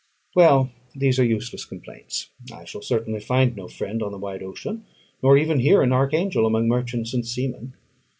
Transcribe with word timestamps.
Well, 0.35 0.71
these 0.95 1.19
are 1.19 1.23
useless 1.23 1.63
complaints; 1.63 2.31
I 2.51 2.65
shall 2.65 2.81
certainly 2.81 3.19
find 3.19 3.55
no 3.55 3.67
friend 3.67 4.01
on 4.01 4.11
the 4.11 4.17
wide 4.17 4.41
ocean, 4.41 4.83
nor 5.21 5.37
even 5.37 5.59
here 5.59 5.83
in 5.83 5.93
Archangel, 5.93 6.47
among 6.47 6.67
merchants 6.67 7.13
and 7.13 7.23
seamen. 7.23 7.75